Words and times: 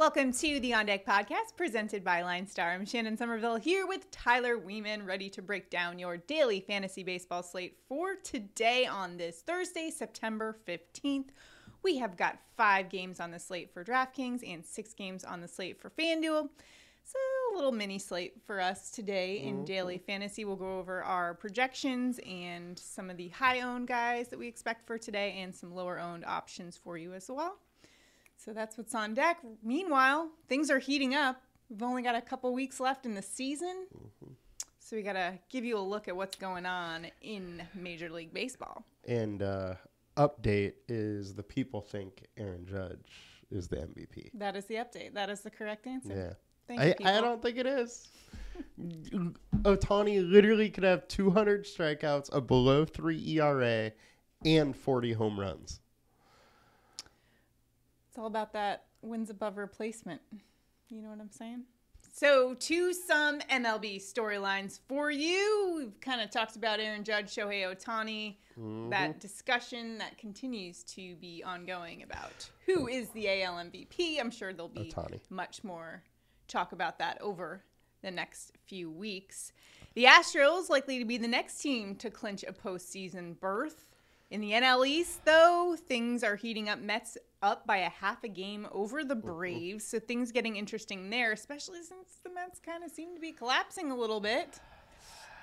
Welcome 0.00 0.32
to 0.32 0.60
the 0.60 0.72
On 0.72 0.86
Deck 0.86 1.04
podcast 1.04 1.58
presented 1.58 2.02
by 2.02 2.22
LineStar. 2.22 2.72
I'm 2.74 2.86
Shannon 2.86 3.18
Somerville 3.18 3.56
here 3.56 3.86
with 3.86 4.10
Tyler 4.10 4.56
Weeman, 4.56 5.06
ready 5.06 5.28
to 5.28 5.42
break 5.42 5.68
down 5.68 5.98
your 5.98 6.16
daily 6.16 6.60
fantasy 6.60 7.02
baseball 7.02 7.42
slate 7.42 7.76
for 7.86 8.14
today 8.14 8.86
on 8.86 9.18
this 9.18 9.42
Thursday, 9.42 9.90
September 9.90 10.56
15th. 10.66 11.28
We 11.82 11.98
have 11.98 12.16
got 12.16 12.38
five 12.56 12.88
games 12.88 13.20
on 13.20 13.30
the 13.30 13.38
slate 13.38 13.74
for 13.74 13.84
DraftKings 13.84 14.40
and 14.42 14.64
six 14.64 14.94
games 14.94 15.22
on 15.22 15.42
the 15.42 15.48
slate 15.48 15.78
for 15.78 15.90
FanDuel. 15.90 16.48
So, 17.04 17.18
a 17.52 17.54
little 17.54 17.70
mini 17.70 17.98
slate 17.98 18.40
for 18.46 18.58
us 18.58 18.90
today 18.90 19.40
in 19.40 19.56
mm-hmm. 19.56 19.64
daily 19.64 19.98
fantasy. 19.98 20.46
We'll 20.46 20.56
go 20.56 20.78
over 20.78 21.02
our 21.02 21.34
projections 21.34 22.18
and 22.26 22.78
some 22.78 23.10
of 23.10 23.18
the 23.18 23.28
high 23.28 23.60
owned 23.60 23.88
guys 23.88 24.28
that 24.28 24.38
we 24.38 24.48
expect 24.48 24.86
for 24.86 24.96
today 24.96 25.40
and 25.42 25.54
some 25.54 25.74
lower 25.74 26.00
owned 26.00 26.24
options 26.24 26.78
for 26.78 26.96
you 26.96 27.12
as 27.12 27.28
well. 27.28 27.58
So 28.42 28.52
that's 28.52 28.78
what's 28.78 28.94
on 28.94 29.14
deck. 29.14 29.38
Meanwhile, 29.62 30.30
things 30.48 30.70
are 30.70 30.78
heating 30.78 31.14
up. 31.14 31.42
We've 31.68 31.82
only 31.82 32.02
got 32.02 32.14
a 32.14 32.22
couple 32.22 32.52
weeks 32.54 32.80
left 32.80 33.04
in 33.04 33.14
the 33.14 33.22
season. 33.22 33.86
So 34.78 34.96
we 34.96 35.02
got 35.02 35.12
to 35.12 35.38
give 35.50 35.64
you 35.64 35.76
a 35.76 35.80
look 35.80 36.08
at 36.08 36.16
what's 36.16 36.36
going 36.36 36.66
on 36.66 37.06
in 37.20 37.62
Major 37.74 38.08
League 38.08 38.32
Baseball. 38.32 38.84
And 39.06 39.42
uh, 39.42 39.74
update 40.16 40.72
is 40.88 41.34
the 41.34 41.42
people 41.42 41.80
think 41.80 42.26
Aaron 42.38 42.66
Judge 42.66 43.12
is 43.50 43.68
the 43.68 43.76
MVP. 43.76 44.30
That 44.34 44.56
is 44.56 44.64
the 44.64 44.76
update. 44.76 45.14
That 45.14 45.28
is 45.28 45.42
the 45.42 45.50
correct 45.50 45.86
answer. 45.86 46.14
Yeah. 46.16 46.32
Thank 46.66 46.80
I, 46.80 46.86
you, 46.86 47.18
I 47.18 47.20
don't 47.20 47.42
think 47.42 47.58
it 47.58 47.66
is. 47.66 48.08
Ohtani 49.62 50.28
literally 50.28 50.70
could 50.70 50.84
have 50.84 51.06
200 51.08 51.64
strikeouts, 51.64 52.34
a 52.34 52.40
below 52.40 52.84
three 52.84 53.22
ERA, 53.38 53.92
and 54.44 54.74
40 54.74 55.12
home 55.12 55.38
runs. 55.38 55.80
It's 58.10 58.18
all 58.18 58.26
about 58.26 58.52
that 58.54 58.86
wins 59.02 59.30
above 59.30 59.56
replacement. 59.56 60.20
You 60.88 61.00
know 61.00 61.10
what 61.10 61.20
I'm 61.20 61.30
saying? 61.30 61.62
So, 62.12 62.54
to 62.54 62.92
some 62.92 63.38
MLB 63.42 64.02
storylines 64.02 64.80
for 64.88 65.12
you, 65.12 65.74
we've 65.76 66.00
kind 66.00 66.20
of 66.20 66.28
talked 66.28 66.56
about 66.56 66.80
Aaron 66.80 67.04
Judge, 67.04 67.32
Shohei 67.32 67.62
Ohtani, 67.62 68.34
mm-hmm. 68.58 68.90
that 68.90 69.20
discussion 69.20 69.98
that 69.98 70.18
continues 70.18 70.82
to 70.84 71.14
be 71.16 71.44
ongoing 71.46 72.02
about 72.02 72.50
who 72.66 72.88
is 72.88 73.10
the 73.10 73.28
AL 73.44 73.54
MVP. 73.54 74.18
I'm 74.18 74.32
sure 74.32 74.52
there'll 74.52 74.68
be 74.68 74.92
Ohtani. 74.92 75.20
much 75.30 75.62
more 75.62 76.02
talk 76.48 76.72
about 76.72 76.98
that 76.98 77.20
over 77.20 77.62
the 78.02 78.10
next 78.10 78.54
few 78.66 78.90
weeks. 78.90 79.52
The 79.94 80.06
Astros 80.06 80.68
likely 80.68 80.98
to 80.98 81.04
be 81.04 81.16
the 81.16 81.28
next 81.28 81.58
team 81.58 81.94
to 81.96 82.10
clinch 82.10 82.42
a 82.42 82.52
postseason 82.52 83.38
berth. 83.38 83.86
In 84.30 84.40
the 84.40 84.52
NL 84.52 84.86
East, 84.86 85.24
though, 85.24 85.76
things 85.76 86.24
are 86.24 86.36
heating 86.36 86.68
up. 86.68 86.80
Mets 86.80 87.16
up 87.42 87.66
by 87.66 87.78
a 87.78 87.88
half 87.88 88.22
a 88.24 88.28
game 88.28 88.66
over 88.72 89.04
the 89.04 89.16
mm-hmm. 89.16 89.28
Braves, 89.28 89.86
so 89.86 89.98
things 89.98 90.32
getting 90.32 90.56
interesting 90.56 91.10
there, 91.10 91.32
especially 91.32 91.82
since 91.82 92.18
the 92.22 92.30
Mets 92.30 92.60
kind 92.60 92.84
of 92.84 92.90
seem 92.90 93.14
to 93.14 93.20
be 93.20 93.32
collapsing 93.32 93.90
a 93.90 93.96
little 93.96 94.20
bit. 94.20 94.60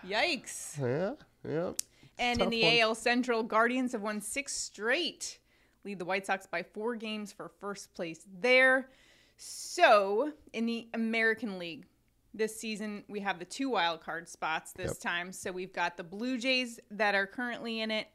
Yikes. 0.08 0.80
Yeah, 0.80 1.14
yeah. 1.50 1.72
And 2.20 2.42
in 2.42 2.50
the 2.50 2.64
one. 2.64 2.80
AL 2.80 2.95
Central, 2.95 3.44
Guardians 3.44 3.92
have 3.92 4.02
won 4.02 4.22
six 4.22 4.53
straight, 4.53 5.40
lead 5.84 6.00
the 6.00 6.06
White 6.06 6.25
Sox 6.25 6.45
by 6.48 6.64
four 6.64 6.95
games 6.95 7.31
for 7.31 7.52
first 7.59 7.94
place 7.94 8.25
there. 8.40 8.90
So, 9.38 10.34
in 10.53 10.66
the 10.66 10.88
American 10.94 11.59
League, 11.59 11.86
this 12.34 12.56
season 12.59 13.03
we 13.08 13.20
have 13.22 13.40
the 13.40 13.45
two 13.45 13.70
wild 13.70 14.02
card 14.02 14.30
spots 14.30 14.72
this 14.73 14.92
Yep. 14.92 15.00
time. 15.00 15.31
So 15.31 15.52
we've 15.52 15.73
got 15.73 15.98
the 15.98 16.03
Blue 16.03 16.38
Jays 16.38 16.80
that 16.92 17.16
are 17.16 17.25
currently 17.25 17.81
in 17.81 17.90
it, 17.92 18.08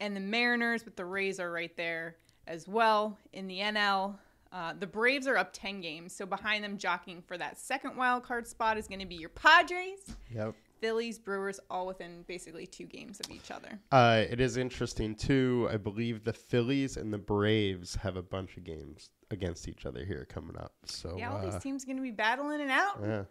and 0.00 0.16
the 0.16 0.20
Mariners, 0.20 0.82
but 0.82 0.96
the 0.96 1.04
Rays 1.04 1.40
are 1.40 1.50
right 1.50 1.74
there 1.76 2.16
as 2.46 2.66
well 2.68 3.18
in 3.32 3.46
the 3.46 3.58
NL. 3.58 4.16
Uh, 4.52 4.72
the 4.78 4.86
Braves 4.86 5.26
are 5.26 5.36
up 5.36 5.50
10 5.52 5.80
games, 5.80 6.14
so 6.14 6.24
behind 6.24 6.62
them, 6.64 6.78
jockeying 6.78 7.20
for 7.22 7.36
that 7.36 7.58
second 7.58 7.96
wild 7.96 8.22
card 8.22 8.46
spot 8.46 8.78
is 8.78 8.86
going 8.86 9.00
to 9.00 9.06
be 9.06 9.16
your 9.16 9.28
Padres, 9.28 10.16
Yep. 10.34 10.54
Phillies, 10.80 11.18
Brewers, 11.18 11.58
all 11.70 11.86
within 11.86 12.22
basically 12.28 12.66
two 12.66 12.84
games 12.84 13.18
of 13.20 13.30
each 13.30 13.50
other. 13.50 13.78
Uh, 13.90 14.24
it 14.30 14.40
is 14.40 14.56
interesting 14.56 15.14
too. 15.14 15.68
I 15.70 15.76
believe 15.78 16.22
the 16.24 16.32
Phillies 16.32 16.96
and 16.96 17.12
the 17.12 17.18
Braves 17.18 17.96
have 17.96 18.16
a 18.16 18.22
bunch 18.22 18.56
of 18.56 18.64
games 18.64 19.10
against 19.30 19.68
each 19.68 19.84
other 19.84 20.04
here 20.04 20.26
coming 20.28 20.56
up. 20.56 20.72
So 20.84 21.16
Yeah, 21.18 21.32
all 21.32 21.38
uh, 21.38 21.50
these 21.50 21.60
teams 21.62 21.84
going 21.84 21.96
to 21.96 22.02
be 22.02 22.10
battling 22.12 22.60
it 22.60 22.70
out. 22.70 22.98
yeah. 23.02 23.24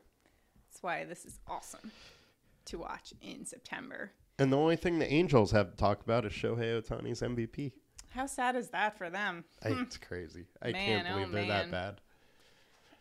That's 0.69 0.81
why 0.83 1.05
this 1.05 1.23
is 1.23 1.39
awesome 1.47 1.91
to 2.65 2.77
watch 2.79 3.13
in 3.21 3.45
September. 3.45 4.11
And 4.37 4.51
the 4.51 4.57
only 4.57 4.75
thing 4.75 4.99
the 4.99 5.11
Angels 5.11 5.51
have 5.51 5.71
to 5.71 5.77
talk 5.77 6.01
about 6.01 6.25
is 6.25 6.33
Shohei 6.33 6.81
Ohtani's 6.81 7.21
MVP. 7.21 7.71
How 8.15 8.25
sad 8.25 8.55
is 8.55 8.69
that 8.69 8.97
for 8.97 9.09
them? 9.09 9.43
I, 9.63 9.69
it's 9.81 9.97
crazy. 9.97 10.45
I 10.61 10.67
Hmm. 10.67 10.71
Man, 10.73 10.85
can't 11.03 11.07
oh, 11.07 11.13
believe 11.13 11.31
they're 11.31 11.45
man. 11.45 11.71
that 11.71 11.71
bad. 11.71 12.01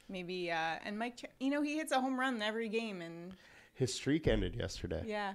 Maybe 0.09 0.51
uh 0.51 0.77
and 0.85 0.99
Mike, 0.99 1.31
you 1.41 1.51
know, 1.51 1.63
he 1.63 1.77
hits 1.77 1.93
a 1.93 2.01
home 2.01 2.19
run 2.21 2.43
every 2.43 2.69
game, 2.69 3.01
and 3.01 3.33
His 3.73 3.95
streak 3.95 4.27
ended 4.29 4.55
yesterday. 4.57 5.03
yeah, 5.07 5.35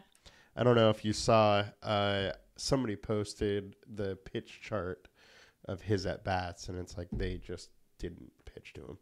I 0.56 0.63
don't 0.63 0.75
know 0.75 0.90
if 0.90 1.03
you 1.03 1.13
saw. 1.13 1.63
Uh, 1.81 2.31
somebody 2.56 2.95
posted 2.95 3.75
the 3.95 4.16
pitch 4.17 4.59
chart 4.62 5.07
of 5.66 5.81
his 5.81 6.06
at 6.06 6.23
bats, 6.23 6.69
and 6.69 6.78
it's 6.78 6.97
like 6.97 7.07
they 7.11 7.38
just 7.38 7.69
didn't 7.97 8.31
pitch 8.46 8.73
to 8.73 8.81
him. 8.81 8.97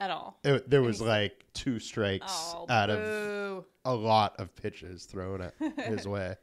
at 0.00 0.10
all. 0.10 0.38
It, 0.44 0.70
there 0.70 0.82
was 0.82 1.00
like 1.00 1.44
two 1.52 1.78
strikes 1.80 2.32
Oh, 2.54 2.66
out 2.68 2.90
of 2.90 3.64
a 3.84 3.94
lot 3.94 4.38
of 4.38 4.54
pitches 4.54 5.04
thrown 5.04 5.40
at 5.42 5.54
his 5.86 6.06
way. 6.14 6.36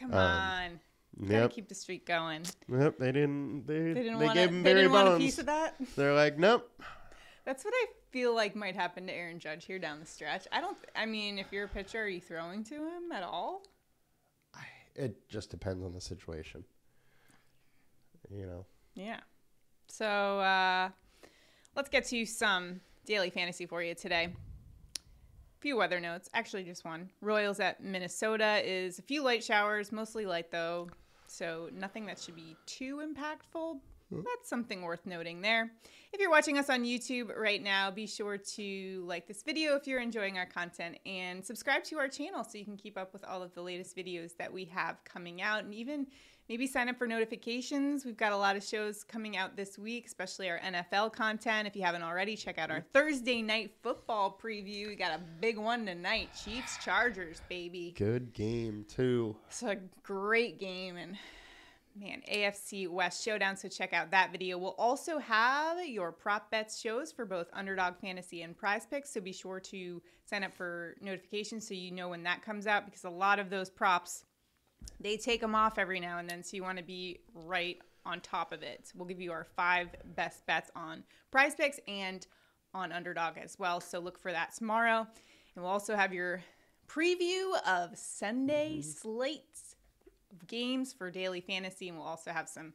Come 0.00 0.12
um, 0.12 0.18
on, 0.18 0.80
gotta 1.20 1.34
Yep, 1.34 1.50
keep 1.52 1.68
the 1.68 1.74
streak 1.74 2.06
going. 2.06 2.42
yep. 2.68 2.98
They 2.98 3.12
didn't. 3.12 3.66
They, 3.66 3.78
They 3.92 3.94
didn't 4.02 4.18
they 4.18 4.24
want 4.24 4.34
gave 4.36 4.48
to. 4.50 4.54
him 4.54 4.62
They 4.62 4.70
Barry 4.70 4.82
didn't 4.82 4.92
want 4.92 5.08
a 5.14 5.16
piece 5.18 5.38
of 5.38 5.46
that. 5.46 5.74
They're 5.96 6.14
like, 6.14 6.38
nope. 6.38 6.70
That's 7.44 7.64
what 7.64 7.74
I 7.74 7.86
feel 8.10 8.34
like 8.34 8.56
might 8.56 8.74
happen 8.74 9.06
to 9.06 9.12
Aaron 9.12 9.38
Judge 9.38 9.66
here 9.66 9.78
down 9.78 10.00
the 10.00 10.06
stretch. 10.06 10.46
I 10.50 10.60
don't. 10.60 10.76
I 10.96 11.04
mean, 11.06 11.38
if 11.38 11.52
you're 11.52 11.64
a 11.64 11.68
pitcher, 11.68 12.02
are 12.02 12.08
you 12.08 12.20
throwing 12.20 12.64
to 12.64 12.74
him 12.74 13.12
at 13.12 13.22
all? 13.22 13.62
It 14.96 15.28
just 15.28 15.50
depends 15.50 15.84
on 15.84 15.92
the 15.92 16.00
situation. 16.00 16.64
You 18.30 18.46
know. 18.46 18.66
Yeah. 18.94 19.18
So 19.88 20.06
uh, 20.06 20.90
let's 21.76 21.88
get 21.88 22.04
to 22.06 22.24
some 22.24 22.80
daily 23.04 23.28
fantasy 23.30 23.66
for 23.66 23.82
you 23.82 23.94
today. 23.94 24.28
Few 25.60 25.76
weather 25.76 25.98
notes, 25.98 26.30
actually 26.32 26.62
just 26.62 26.84
one. 26.84 27.10
Royals 27.20 27.58
at 27.58 27.82
Minnesota 27.82 28.60
is 28.64 28.98
a 28.98 29.02
few 29.02 29.22
light 29.24 29.42
showers, 29.42 29.90
mostly 29.92 30.26
light 30.26 30.50
though, 30.52 30.88
so 31.34 31.68
nothing 31.72 32.06
that 32.06 32.18
should 32.18 32.36
be 32.36 32.56
too 32.66 33.02
impactful. 33.04 33.80
Hmm. 34.10 34.16
That's 34.16 34.48
something 34.48 34.82
worth 34.82 35.06
noting 35.06 35.40
there. 35.40 35.70
If 36.12 36.20
you're 36.20 36.30
watching 36.30 36.58
us 36.58 36.70
on 36.70 36.84
YouTube 36.84 37.36
right 37.36 37.62
now, 37.62 37.90
be 37.90 38.06
sure 38.06 38.38
to 38.38 39.04
like 39.06 39.26
this 39.26 39.42
video 39.42 39.74
if 39.76 39.86
you're 39.86 40.00
enjoying 40.00 40.38
our 40.38 40.46
content 40.46 40.98
and 41.06 41.44
subscribe 41.44 41.84
to 41.84 41.98
our 41.98 42.08
channel 42.08 42.44
so 42.44 42.58
you 42.58 42.64
can 42.64 42.76
keep 42.76 42.96
up 42.96 43.12
with 43.12 43.24
all 43.24 43.42
of 43.42 43.52
the 43.54 43.62
latest 43.62 43.96
videos 43.96 44.36
that 44.36 44.52
we 44.52 44.66
have 44.66 45.02
coming 45.04 45.42
out 45.42 45.64
and 45.64 45.74
even 45.74 46.06
maybe 46.48 46.66
sign 46.66 46.88
up 46.88 46.96
for 46.96 47.06
notifications. 47.06 48.04
We've 48.04 48.16
got 48.16 48.32
a 48.32 48.36
lot 48.36 48.56
of 48.56 48.64
shows 48.64 49.04
coming 49.04 49.36
out 49.36 49.56
this 49.56 49.78
week, 49.78 50.06
especially 50.06 50.50
our 50.50 50.58
NFL 50.60 51.12
content. 51.12 51.66
If 51.66 51.76
you 51.76 51.82
haven't 51.82 52.02
already, 52.02 52.36
check 52.36 52.58
out 52.58 52.70
our 52.70 52.80
mm-hmm. 52.80 52.88
Thursday 52.92 53.42
night 53.42 53.72
football 53.82 54.38
preview. 54.42 54.88
We 54.88 54.96
got 54.96 55.12
a 55.12 55.20
big 55.40 55.58
one 55.58 55.86
tonight 55.86 56.30
Chiefs 56.44 56.82
Chargers, 56.84 57.40
baby. 57.48 57.94
Good 57.96 58.32
game 58.32 58.84
too. 58.88 59.36
It's 59.48 59.62
a 59.62 59.76
great 60.02 60.58
game 60.58 60.96
and 60.96 61.16
man, 61.96 62.22
AFC 62.32 62.88
West 62.88 63.24
showdown. 63.24 63.56
So 63.56 63.68
check 63.68 63.92
out 63.92 64.10
that 64.10 64.32
video. 64.32 64.58
We'll 64.58 64.74
also 64.78 65.18
have 65.18 65.86
your 65.86 66.12
prop 66.12 66.50
bets 66.50 66.80
shows 66.80 67.12
for 67.12 67.24
both 67.24 67.46
Underdog 67.52 67.94
Fantasy 68.00 68.42
and 68.42 68.56
PrizePicks. 68.56 69.08
So 69.08 69.20
be 69.20 69.32
sure 69.32 69.60
to 69.60 70.02
sign 70.24 70.44
up 70.44 70.54
for 70.54 70.96
notifications 71.00 71.66
so 71.68 71.74
you 71.74 71.92
know 71.92 72.08
when 72.08 72.22
that 72.24 72.42
comes 72.42 72.66
out 72.66 72.86
because 72.86 73.04
a 73.04 73.10
lot 73.10 73.38
of 73.38 73.50
those 73.50 73.70
props 73.70 74.24
they 75.00 75.16
take 75.16 75.40
them 75.40 75.54
off 75.54 75.78
every 75.78 76.00
now 76.00 76.18
and 76.18 76.28
then. 76.28 76.42
So 76.42 76.56
you 76.56 76.62
want 76.62 76.78
to 76.78 76.84
be 76.84 77.20
right 77.34 77.78
on 78.06 78.20
top 78.20 78.52
of 78.52 78.62
it. 78.62 78.92
We'll 78.94 79.08
give 79.08 79.20
you 79.20 79.32
our 79.32 79.44
five 79.56 79.88
best 80.14 80.46
bets 80.46 80.70
on 80.76 81.04
PrizePicks 81.32 81.78
and 81.88 82.26
on 82.74 82.92
Underdog 82.92 83.38
as 83.38 83.58
well. 83.58 83.80
So 83.80 83.98
look 83.98 84.18
for 84.18 84.32
that 84.32 84.54
tomorrow. 84.54 85.06
And 85.54 85.64
we'll 85.64 85.72
also 85.72 85.96
have 85.96 86.12
your 86.12 86.42
preview 86.88 87.52
of 87.66 87.96
Sunday 87.96 88.80
slates 88.80 89.76
of 90.32 90.46
games 90.46 90.92
for 90.92 91.10
daily 91.10 91.40
fantasy, 91.40 91.88
and 91.88 91.96
we'll 91.96 92.06
also 92.06 92.30
have 92.30 92.48
some, 92.48 92.74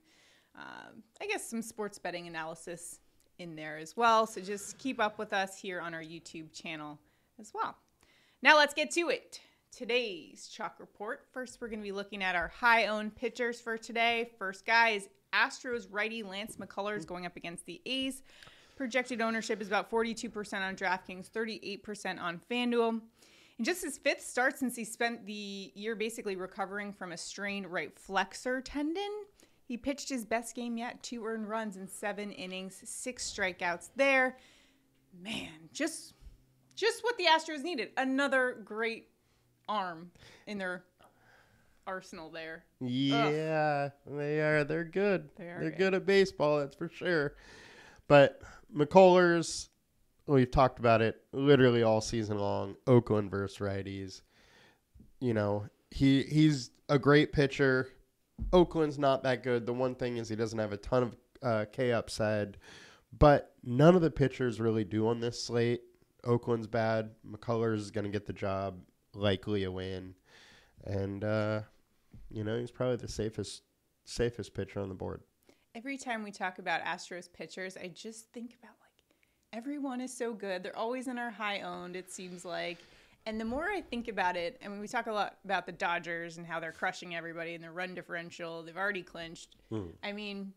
um, 0.55 1.03
I 1.21 1.27
guess, 1.27 1.49
some 1.49 1.61
sports 1.61 1.99
betting 1.99 2.27
analysis 2.27 2.99
in 3.37 3.55
there 3.55 3.77
as 3.77 3.95
well. 3.95 4.25
So 4.25 4.41
just 4.41 4.77
keep 4.77 4.99
up 4.99 5.17
with 5.19 5.33
us 5.33 5.59
here 5.59 5.79
on 5.79 5.93
our 5.93 6.01
YouTube 6.01 6.53
channel 6.53 6.99
as 7.39 7.51
well. 7.53 7.75
Now 8.41 8.57
let's 8.57 8.73
get 8.73 8.91
to 8.91 9.09
it. 9.09 9.41
Today's 9.71 10.47
chalk 10.47 10.75
report. 10.79 11.25
First, 11.31 11.59
we're 11.61 11.67
going 11.67 11.79
to 11.79 11.83
be 11.83 11.91
looking 11.91 12.23
at 12.23 12.35
our 12.35 12.47
high 12.49 12.87
owned 12.87 13.15
pitchers 13.15 13.61
for 13.61 13.77
today. 13.77 14.31
First 14.37 14.65
guy 14.65 14.89
is 14.89 15.09
Astros 15.33 15.87
righty 15.89 16.23
Lance 16.23 16.57
McCullers 16.57 17.03
mm. 17.03 17.07
going 17.07 17.25
up 17.25 17.37
against 17.37 17.65
the 17.65 17.81
A's. 17.85 18.23
Projected 18.75 19.21
ownership 19.21 19.61
is 19.61 19.67
about 19.67 19.91
42% 19.91 20.53
on 20.61 20.75
DraftKings, 20.75 21.29
38% 21.29 22.19
on 22.19 22.41
FanDuel. 22.49 23.01
In 23.59 23.65
just 23.65 23.83
his 23.83 23.97
fifth 23.97 24.21
start 24.21 24.57
since 24.57 24.75
he 24.75 24.85
spent 24.85 25.25
the 25.25 25.71
year 25.75 25.95
basically 25.95 26.35
recovering 26.35 26.93
from 26.93 27.11
a 27.11 27.17
strained 27.17 27.67
right 27.67 27.97
flexor 27.97 28.61
tendon, 28.61 29.11
he 29.65 29.77
pitched 29.77 30.09
his 30.09 30.25
best 30.25 30.55
game 30.55 30.77
yet, 30.77 31.03
two 31.03 31.25
earned 31.25 31.47
runs 31.47 31.77
in 31.77 31.87
seven 31.87 32.31
innings, 32.31 32.81
six 32.85 33.31
strikeouts 33.31 33.89
there. 33.95 34.37
man, 35.21 35.51
just 35.73 36.13
just 36.75 37.03
what 37.03 37.17
the 37.17 37.25
Astros 37.25 37.61
needed. 37.61 37.89
Another 37.97 38.61
great 38.63 39.09
arm 39.69 40.11
in 40.47 40.57
their 40.57 40.83
arsenal 41.87 42.29
there. 42.29 42.65
Yeah, 42.81 43.89
they 44.05 44.41
are. 44.41 44.63
They're 44.63 44.83
good. 44.83 45.29
They 45.37 45.45
are 45.45 45.59
They're 45.61 45.69
good. 45.69 45.77
good 45.77 45.93
at 45.93 46.05
baseball, 46.05 46.59
that's 46.59 46.75
for 46.75 46.89
sure. 46.89 47.35
But 48.07 48.41
McCullers, 48.75 49.69
we've 50.27 50.51
talked 50.51 50.79
about 50.79 51.01
it 51.01 51.21
literally 51.31 51.83
all 51.83 52.01
season 52.01 52.37
long. 52.39 52.75
Oakland 52.87 53.31
versus 53.31 53.59
righties. 53.59 54.21
You 55.19 55.33
know, 55.33 55.65
he 55.91 56.23
he's 56.23 56.71
a 56.89 56.99
great 56.99 57.31
pitcher. 57.31 57.89
Oakland's 58.53 58.97
not 58.97 59.23
that 59.23 59.43
good. 59.43 59.65
The 59.65 59.73
one 59.73 59.95
thing 59.95 60.17
is 60.17 60.29
he 60.29 60.35
doesn't 60.35 60.59
have 60.59 60.73
a 60.73 60.77
ton 60.77 61.03
of 61.03 61.15
uh, 61.43 61.65
K 61.71 61.91
upside, 61.91 62.57
but 63.17 63.53
none 63.63 63.95
of 63.95 64.01
the 64.01 64.11
pitchers 64.11 64.59
really 64.59 64.83
do 64.85 65.07
on 65.07 65.19
this 65.19 65.43
slate. 65.43 65.81
Oakland's 66.23 66.67
bad. 66.67 67.11
McCullers 67.29 67.77
is 67.77 67.91
going 67.91 68.05
to 68.05 68.11
get 68.11 68.25
the 68.25 68.33
job, 68.33 68.79
likely 69.19 69.63
a 69.63 69.71
win, 69.71 70.15
and 70.83 71.23
uh, 71.23 71.61
you 72.29 72.43
know 72.43 72.57
he's 72.57 72.71
probably 72.71 72.97
the 72.97 73.07
safest 73.07 73.63
safest 74.05 74.53
pitcher 74.53 74.79
on 74.79 74.89
the 74.89 74.95
board. 74.95 75.21
Every 75.75 75.97
time 75.97 76.23
we 76.23 76.31
talk 76.31 76.59
about 76.59 76.81
Astros 76.83 77.31
pitchers, 77.31 77.77
I 77.77 77.87
just 77.87 78.31
think 78.31 78.57
about 78.61 78.75
like 78.81 78.89
everyone 79.53 80.01
is 80.01 80.15
so 80.15 80.33
good. 80.33 80.63
They're 80.63 80.77
always 80.77 81.07
in 81.07 81.17
our 81.17 81.31
high 81.31 81.61
owned, 81.61 81.95
it 81.95 82.11
seems 82.11 82.43
like. 82.43 82.79
And 83.25 83.39
the 83.39 83.45
more 83.45 83.65
I 83.65 83.81
think 83.81 84.07
about 84.07 84.35
it, 84.37 84.59
I 84.65 84.69
mean, 84.69 84.79
we 84.79 84.87
talk 84.87 85.07
a 85.07 85.11
lot 85.11 85.37
about 85.45 85.65
the 85.65 85.71
Dodgers 85.71 86.37
and 86.37 86.47
how 86.47 86.59
they're 86.59 86.71
crushing 86.71 87.15
everybody 87.15 87.53
and 87.53 87.63
their 87.63 87.71
run 87.71 87.93
differential. 87.93 88.63
They've 88.63 88.75
already 88.75 89.03
clinched. 89.03 89.57
Hmm. 89.69 89.89
I 90.01 90.13
mean, 90.13 90.53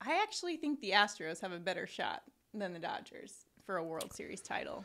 I 0.00 0.20
actually 0.22 0.56
think 0.56 0.80
the 0.80 0.90
Astros 0.90 1.40
have 1.40 1.52
a 1.52 1.58
better 1.58 1.86
shot 1.86 2.22
than 2.52 2.72
the 2.72 2.78
Dodgers 2.78 3.46
for 3.64 3.76
a 3.76 3.84
World 3.84 4.12
Series 4.12 4.40
title. 4.40 4.84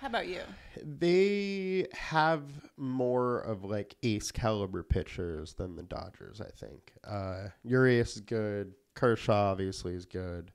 How 0.00 0.06
about 0.06 0.28
you? 0.28 0.40
They 0.84 1.86
have 1.92 2.42
more 2.76 3.40
of 3.40 3.64
like 3.64 3.96
ace 4.02 4.30
caliber 4.30 4.82
pitchers 4.82 5.54
than 5.54 5.74
the 5.74 5.82
Dodgers, 5.82 6.40
I 6.40 6.50
think. 6.50 6.92
Uh, 7.04 7.48
Urias 7.64 8.14
is 8.16 8.20
good. 8.20 8.74
Kershaw 8.94 9.50
obviously 9.50 9.94
is 9.94 10.04
good. 10.06 10.52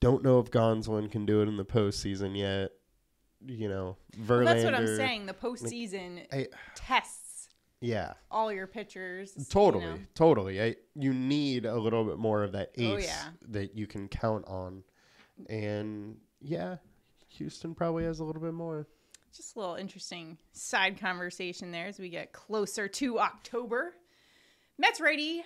Don't 0.00 0.22
know 0.22 0.38
if 0.38 0.50
Gonsolin 0.50 1.10
can 1.10 1.26
do 1.26 1.40
it 1.40 1.48
in 1.48 1.56
the 1.56 1.64
postseason 1.64 2.36
yet. 2.36 2.70
You 3.46 3.68
know, 3.68 3.96
Verlander. 4.20 4.28
Well, 4.28 4.44
that's 4.44 4.64
what 4.64 4.74
I'm 4.74 4.96
saying. 4.96 5.26
The 5.26 5.32
postseason 5.34 6.26
I, 6.32 6.48
tests 6.74 7.48
yeah, 7.80 8.14
all 8.30 8.52
your 8.52 8.66
pitchers. 8.66 9.32
you 9.36 9.44
totally, 9.44 9.84
know. 9.84 9.98
totally. 10.14 10.60
I, 10.60 10.74
you 10.96 11.14
need 11.14 11.64
a 11.64 11.76
little 11.78 12.04
bit 12.04 12.18
more 12.18 12.42
of 12.42 12.52
that 12.52 12.72
ace 12.76 12.86
Oh, 12.92 12.96
yeah. 12.96 13.28
that 13.50 13.76
you 13.76 13.86
can 13.86 14.08
count 14.08 14.44
on, 14.48 14.82
and 15.48 16.16
yeah, 16.40 16.76
Houston 17.28 17.74
probably 17.74 18.04
has 18.04 18.20
a 18.20 18.24
little 18.24 18.42
bit 18.42 18.54
more. 18.54 18.86
Just 19.34 19.56
a 19.56 19.58
little 19.58 19.74
interesting 19.74 20.38
side 20.52 20.98
conversation 20.98 21.70
there 21.70 21.86
as 21.86 21.98
we 21.98 22.08
get 22.08 22.32
closer 22.32 22.88
to 22.88 23.18
October. 23.18 23.94
Mets 24.78 25.00
righty 25.00 25.42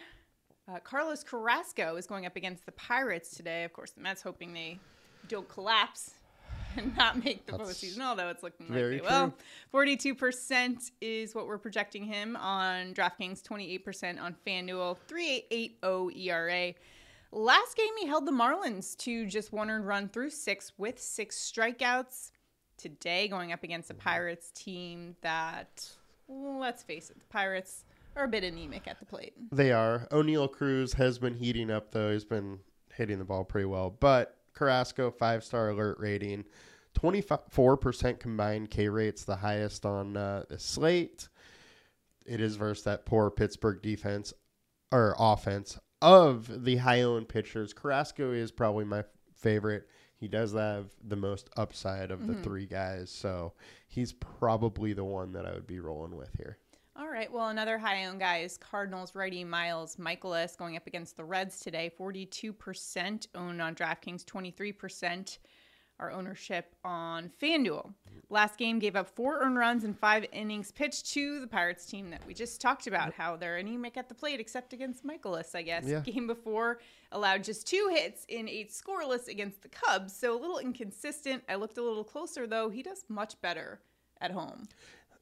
uh, 0.68 0.78
Carlos 0.78 1.24
Carrasco 1.24 1.96
is 1.96 2.06
going 2.06 2.24
up 2.24 2.36
against 2.36 2.64
the 2.66 2.72
Pirates 2.72 3.36
today. 3.36 3.64
Of 3.64 3.72
course, 3.72 3.90
the 3.90 4.00
Mets 4.00 4.22
hoping 4.22 4.52
they 4.52 4.78
don't 5.28 5.48
collapse 5.48 6.12
and 6.76 6.96
not 6.96 7.22
make 7.22 7.46
the 7.46 7.56
That's 7.56 7.70
postseason, 7.70 8.00
although 8.00 8.28
it's 8.28 8.42
looking 8.42 8.66
like 8.66 8.74
very 8.74 8.96
they 8.98 9.02
will. 9.02 9.34
Forty-two 9.70 10.14
percent 10.14 10.92
is 11.00 11.34
what 11.34 11.46
we're 11.46 11.58
projecting 11.58 12.04
him 12.04 12.36
on 12.36 12.94
DraftKings. 12.94 13.42
Twenty-eight 13.42 13.84
percent 13.84 14.20
on 14.20 14.36
FanDuel. 14.46 14.96
Three 15.08 15.30
eight 15.30 15.46
eight 15.50 15.78
zero 15.84 16.10
ERA. 16.14 16.74
Last 17.34 17.78
game, 17.78 17.96
he 17.98 18.06
held 18.06 18.26
the 18.26 18.32
Marlins 18.32 18.94
to 18.98 19.24
just 19.26 19.52
one 19.52 19.70
earned 19.70 19.86
run 19.86 20.10
through 20.10 20.30
six 20.30 20.72
with 20.76 21.00
six 21.00 21.36
strikeouts. 21.36 22.30
Today, 22.76 23.26
going 23.26 23.52
up 23.52 23.64
against 23.64 23.90
a 23.90 23.94
Pirates 23.94 24.50
team 24.50 25.16
that, 25.22 25.88
let's 26.28 26.82
face 26.82 27.08
it, 27.08 27.18
the 27.18 27.24
Pirates 27.26 27.84
are 28.16 28.24
a 28.24 28.28
bit 28.28 28.44
anemic 28.44 28.86
at 28.86 28.98
the 28.98 29.06
plate. 29.06 29.32
They 29.50 29.72
are. 29.72 30.06
Oneil 30.10 30.52
Cruz 30.52 30.92
has 30.94 31.18
been 31.18 31.34
heating 31.34 31.70
up 31.70 31.90
though. 31.92 32.12
He's 32.12 32.26
been 32.26 32.58
hitting 32.94 33.18
the 33.18 33.24
ball 33.24 33.44
pretty 33.44 33.64
well. 33.64 33.88
But 33.88 34.36
Carrasco 34.52 35.10
five 35.10 35.42
star 35.42 35.70
alert 35.70 35.98
rating, 35.98 36.44
twenty 36.92 37.22
four 37.48 37.78
percent 37.78 38.20
combined 38.20 38.70
K 38.70 38.88
rates, 38.88 39.24
the 39.24 39.36
highest 39.36 39.86
on 39.86 40.18
uh, 40.18 40.42
the 40.50 40.58
slate. 40.58 41.28
It 42.26 42.42
is 42.42 42.56
versus 42.56 42.84
that 42.84 43.06
poor 43.06 43.30
Pittsburgh 43.30 43.80
defense 43.80 44.34
or 44.90 45.16
offense 45.18 45.78
of 46.02 46.64
the 46.64 46.76
high 46.76 47.02
owned 47.02 47.28
pitchers. 47.28 47.72
Carrasco 47.72 48.32
is 48.32 48.50
probably 48.50 48.84
my 48.84 49.04
favorite. 49.34 49.88
He 50.16 50.28
does 50.28 50.52
have 50.52 50.86
the 51.02 51.16
most 51.16 51.50
upside 51.56 52.10
of 52.10 52.26
the 52.26 52.34
mm-hmm. 52.34 52.42
three 52.42 52.66
guys, 52.66 53.10
so 53.10 53.54
he's 53.88 54.12
probably 54.12 54.92
the 54.92 55.04
one 55.04 55.32
that 55.32 55.46
I 55.46 55.52
would 55.52 55.66
be 55.66 55.80
rolling 55.80 56.16
with 56.16 56.30
here. 56.36 56.58
All 56.94 57.08
right. 57.08 57.32
Well, 57.32 57.48
another 57.48 57.78
high 57.78 58.04
owned 58.04 58.20
guy 58.20 58.38
is 58.38 58.58
Cardinals 58.58 59.14
righty 59.14 59.44
Miles 59.44 59.96
Mikolas 59.96 60.56
going 60.56 60.76
up 60.76 60.86
against 60.86 61.16
the 61.16 61.24
Reds 61.24 61.58
today. 61.60 61.90
42% 61.98 63.26
owned 63.34 63.62
on 63.62 63.74
DraftKings, 63.74 64.24
23% 64.24 65.38
our 66.02 66.10
ownership 66.10 66.74
on 66.84 67.30
FanDuel. 67.40 67.94
Last 68.28 68.58
game 68.58 68.78
gave 68.78 68.96
up 68.96 69.08
four 69.08 69.40
earned 69.40 69.56
runs 69.56 69.84
and 69.84 69.96
five 69.96 70.24
innings 70.32 70.72
pitched 70.72 71.12
to 71.12 71.40
the 71.40 71.46
Pirates 71.46 71.86
team 71.86 72.10
that 72.10 72.26
we 72.26 72.34
just 72.34 72.60
talked 72.60 72.86
about, 72.86 73.12
how 73.14 73.36
they're 73.36 73.58
anemic 73.58 73.96
at 73.96 74.08
the 74.08 74.14
plate 74.14 74.40
except 74.40 74.72
against 74.72 75.06
Mikolas, 75.06 75.54
I 75.54 75.62
guess. 75.62 75.84
Yeah. 75.86 76.00
Game 76.00 76.26
before 76.26 76.80
allowed 77.12 77.44
just 77.44 77.66
two 77.66 77.90
hits 77.94 78.24
in 78.28 78.48
eight 78.48 78.70
scoreless 78.70 79.28
against 79.28 79.62
the 79.62 79.68
Cubs, 79.68 80.14
so 80.16 80.36
a 80.36 80.40
little 80.40 80.58
inconsistent. 80.58 81.44
I 81.48 81.54
looked 81.54 81.78
a 81.78 81.82
little 81.82 82.04
closer, 82.04 82.46
though. 82.46 82.68
He 82.70 82.82
does 82.82 83.04
much 83.08 83.40
better 83.40 83.80
at 84.20 84.30
home 84.30 84.66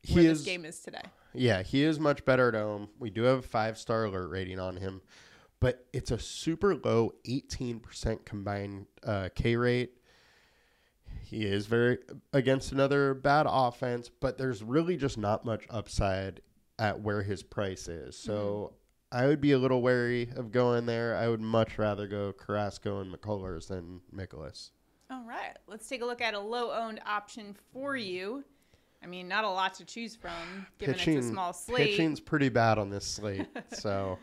He 0.03 0.15
where 0.15 0.25
is 0.25 0.39
this 0.39 0.47
game 0.47 0.65
is 0.65 0.81
today. 0.81 1.03
Yeah, 1.35 1.63
he 1.63 1.83
is 1.85 1.99
much 2.01 2.25
better 2.25 2.49
at 2.49 2.55
home. 2.55 2.89
We 2.99 3.11
do 3.11 3.23
have 3.25 3.39
a 3.41 3.43
five 3.43 3.77
star 3.77 4.05
alert 4.05 4.29
rating 4.29 4.59
on 4.61 4.77
him, 4.77 5.03
but 5.61 5.85
it's 5.93 6.11
a 6.11 6.19
super 6.19 6.77
low 6.77 7.13
18% 7.27 8.25
combined 8.25 8.87
uh, 9.05 9.29
K 9.35 9.57
rate. 9.57 9.95
He 11.23 11.45
is 11.45 11.67
very 11.67 11.99
against 12.33 12.73
another 12.73 13.15
bad 13.15 13.47
offense, 13.49 14.09
but 14.09 14.37
there's 14.37 14.63
really 14.63 14.97
just 14.97 15.17
not 15.17 15.45
much 15.45 15.65
upside 15.71 16.41
at 16.79 17.01
where 17.01 17.23
his 17.23 17.43
price 17.43 17.87
is. 17.87 18.17
So 18.17 18.73
mm-hmm. 19.13 19.19
I 19.23 19.27
would 19.27 19.41
be 19.41 19.53
a 19.53 19.59
little 19.59 19.83
wary 19.83 20.29
of 20.37 20.51
going 20.51 20.87
there. 20.87 21.17
I 21.17 21.29
would 21.29 21.41
much 21.41 21.79
rather 21.79 22.07
go 22.07 22.33
Carrasco 22.33 23.01
and 23.01 23.15
McCullers 23.15 23.69
than 23.69 24.01
Mikolas. 24.15 24.71
All 25.11 25.25
right, 25.25 25.57
let's 25.67 25.89
take 25.89 26.03
a 26.03 26.05
look 26.05 26.21
at 26.21 26.35
a 26.35 26.41
low 26.41 26.73
owned 26.73 27.01
option 27.05 27.57
for 27.73 27.95
mm. 27.95 28.07
you. 28.07 28.45
I 29.03 29.07
mean, 29.07 29.29
not 29.29 29.45
a 29.45 29.49
lot 29.49 29.75
to 29.75 29.85
choose 29.85 30.15
from 30.15 30.67
given 30.79 30.95
it's 30.95 31.07
a 31.07 31.23
small 31.23 31.53
slate. 31.53 31.91
pitching's 31.91 32.21
pretty 32.21 32.49
bad 32.49 32.79
on 32.79 32.91
this 32.91 33.07
slate. 33.07 33.47
so 33.73 34.19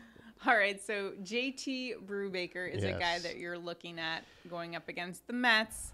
All 0.46 0.56
right, 0.56 0.82
so 0.82 1.14
JT 1.24 2.06
Brubaker 2.06 2.72
is 2.72 2.84
a 2.84 2.94
guy 2.94 3.20
that 3.20 3.38
you're 3.38 3.58
looking 3.58 4.00
at 4.00 4.24
going 4.50 4.76
up 4.76 4.88
against 4.88 5.26
the 5.26 5.34
Mets. 5.34 5.94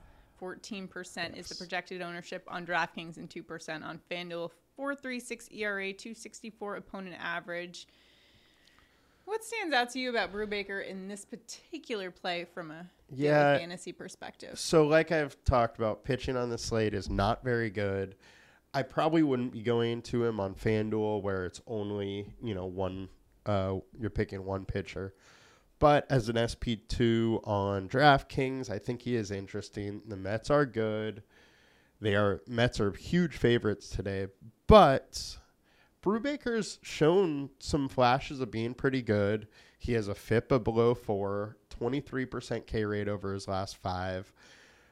14% 0.54 1.38
is 1.38 1.48
the 1.48 1.56
projected 1.56 2.02
ownership 2.02 2.44
on 2.48 2.66
DraftKings 2.66 3.18
and 3.18 3.30
2% 3.30 3.84
on 3.84 4.00
FanDuel. 4.12 4.50
436 4.76 5.50
ERA, 5.52 5.94
264 5.94 6.76
opponent 6.78 7.16
average. 7.20 7.88
What 9.26 9.44
stands 9.44 9.74
out 9.74 9.90
to 9.92 10.00
you 10.00 10.10
about 10.10 10.34
Brubaker 10.34 10.86
in 10.86 11.08
this 11.08 11.24
particular 11.24 12.12
play 12.12 12.46
from 12.46 12.72
a 12.72 12.90
Yeah. 13.10 13.58
fantasy 13.58 13.94
perspective? 13.94 14.60
So, 14.60 14.86
like 14.86 15.12
I've 15.12 15.42
talked 15.46 15.78
about, 15.78 16.04
pitching 16.04 16.36
on 16.36 16.50
the 16.50 16.58
slate 16.58 16.94
is 16.94 17.10
not 17.10 17.44
very 17.44 17.70
good. 17.70 18.16
I 18.74 18.82
probably 18.82 19.24
wouldn't 19.24 19.54
be 19.54 19.62
going 19.62 20.02
to 20.04 20.26
him 20.26 20.40
on 20.40 20.56
FanDuel 20.56 21.22
where 21.22 21.46
it's 21.46 21.62
only, 21.68 22.34
you 22.42 22.56
know, 22.56 22.66
one, 22.66 23.08
uh, 23.46 23.78
you're 23.98 24.10
picking 24.10 24.44
one 24.44 24.66
pitcher. 24.66 25.14
But 25.84 26.10
as 26.10 26.30
an 26.30 26.38
SP2 26.38 27.46
on 27.46 27.90
DraftKings, 27.90 28.70
I 28.70 28.80
think 28.80 29.02
he 29.02 29.18
is 29.18 29.32
interesting. 29.32 30.02
The 30.08 30.16
Mets 30.16 30.50
are 30.50 30.66
good. 30.66 31.24
They 32.00 32.16
are, 32.16 32.40
Mets 32.48 32.80
are 32.80 32.94
huge 32.94 33.36
favorites 33.36 33.90
today. 33.90 34.28
But 34.66 35.40
Brubaker's 36.02 36.80
shown 36.84 37.50
some 37.60 37.90
flashes 37.90 38.40
of 38.40 38.50
being 38.50 38.74
pretty 38.74 39.02
good. 39.02 39.50
He 39.78 39.92
has 39.92 40.08
a 40.08 40.16
FIP 40.16 40.54
of 40.54 40.64
below 40.64 40.96
four, 40.96 41.58
23% 41.82 42.66
K 42.66 42.86
rate 42.86 43.10
over 43.10 43.34
his 43.34 43.50
last 43.50 43.76
five. 43.76 44.32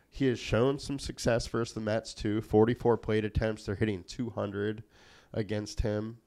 He 0.09 0.25
has 0.25 0.39
shown 0.39 0.77
some 0.77 0.99
success 0.99 1.47
versus 1.47 1.73
the 1.73 1.79
Mets 1.79 2.13
too. 2.13 2.41
44 2.41 2.97
plate 2.97 3.23
attempts. 3.23 3.63
They're 3.63 3.75
hitting 3.75 4.03
200 4.03 4.83
against 5.31 5.79
him. 5.79 6.17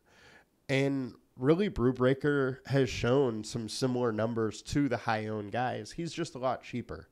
And 0.71 1.13
really, 1.39 1.69
Brubaker 1.71 2.59
has 2.67 2.89
shown 2.89 3.45
some 3.45 3.69
similar 3.69 4.13
numbers 4.13 4.63
to 4.63 4.89
the 4.89 4.97
high 4.97 5.27
owned 5.27 5.53
guys. 5.53 5.93
He's 5.93 6.13
just 6.13 6.35
a 6.35 6.39
lot 6.39 6.63
cheaper. 6.63 7.09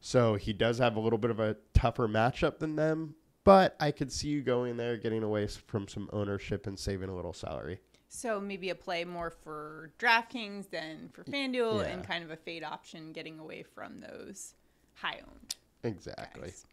So 0.00 0.34
he 0.34 0.52
does 0.52 0.78
have 0.78 0.96
a 0.96 1.00
little 1.00 1.18
bit 1.18 1.30
of 1.30 1.38
a 1.40 1.56
tougher 1.74 2.08
matchup 2.08 2.58
than 2.58 2.76
them. 2.76 3.14
But 3.44 3.76
I 3.80 3.90
could 3.90 4.12
see 4.12 4.28
you 4.28 4.40
going 4.42 4.76
there, 4.76 4.96
getting 4.96 5.22
away 5.24 5.46
from 5.48 5.88
some 5.88 6.08
ownership 6.12 6.66
and 6.66 6.78
saving 6.78 7.08
a 7.08 7.14
little 7.16 7.32
salary. 7.32 7.80
So 8.08 8.38
maybe 8.40 8.70
a 8.70 8.74
play 8.74 9.04
more 9.04 9.30
for 9.30 9.90
DraftKings 9.98 10.70
than 10.70 11.08
for 11.12 11.24
FanDuel 11.24 11.80
Yeah. 11.82 11.88
and 11.88 12.06
kind 12.06 12.22
of 12.22 12.30
a 12.30 12.36
fade 12.36 12.62
option 12.62 13.12
getting 13.12 13.38
away 13.38 13.62
from 13.62 14.00
those 14.00 14.54
high 14.94 15.20
owned. 15.26 15.54
Exactly. 15.82 16.42
guys. 16.48 16.66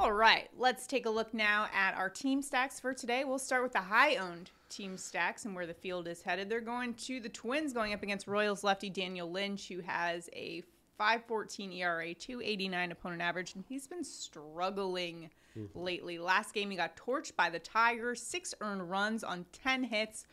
All 0.00 0.12
right, 0.12 0.48
let's 0.56 0.86
take 0.86 1.06
a 1.06 1.10
look 1.10 1.34
now 1.34 1.66
at 1.74 1.96
our 1.96 2.08
team 2.08 2.40
stacks 2.40 2.78
for 2.78 2.94
today. 2.94 3.24
We'll 3.24 3.40
start 3.40 3.64
with 3.64 3.72
the 3.72 3.80
high 3.80 4.14
owned 4.14 4.52
team 4.68 4.96
stacks 4.96 5.44
and 5.44 5.56
where 5.56 5.66
the 5.66 5.74
field 5.74 6.06
is 6.06 6.22
headed. 6.22 6.48
They're 6.48 6.60
going 6.60 6.94
to 6.94 7.18
the 7.18 7.28
Twins 7.28 7.72
going 7.72 7.92
up 7.92 8.04
against 8.04 8.28
Royals 8.28 8.62
lefty 8.62 8.90
Daniel 8.90 9.28
Lynch, 9.28 9.66
who 9.66 9.80
has 9.80 10.30
a 10.32 10.62
514 10.98 11.72
ERA, 11.72 12.14
289 12.14 12.92
opponent 12.92 13.22
average, 13.22 13.56
and 13.56 13.64
he's 13.68 13.88
been 13.88 14.04
struggling 14.04 15.30
mm-hmm. 15.58 15.76
lately. 15.76 16.20
Last 16.20 16.54
game, 16.54 16.70
he 16.70 16.76
got 16.76 16.96
torched 16.96 17.34
by 17.34 17.50
the 17.50 17.58
Tigers, 17.58 18.22
six 18.22 18.54
earned 18.60 18.88
runs 18.88 19.24
on 19.24 19.46
10 19.64 19.82
hits 19.82 20.26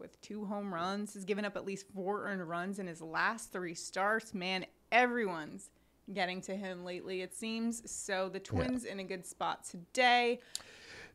with 0.00 0.20
two 0.20 0.46
home 0.46 0.74
runs. 0.74 1.14
He's 1.14 1.24
given 1.24 1.44
up 1.44 1.54
at 1.54 1.64
least 1.64 1.86
four 1.94 2.26
earned 2.26 2.48
runs 2.48 2.80
in 2.80 2.88
his 2.88 3.00
last 3.00 3.52
three 3.52 3.74
starts. 3.74 4.34
Man, 4.34 4.66
everyone's 4.90 5.70
getting 6.12 6.40
to 6.42 6.56
him 6.56 6.84
lately, 6.84 7.22
it 7.22 7.34
seems. 7.34 7.90
So 7.90 8.28
the 8.28 8.40
Twins 8.40 8.84
in 8.84 9.00
a 9.00 9.04
good 9.04 9.26
spot 9.26 9.64
today. 9.64 10.40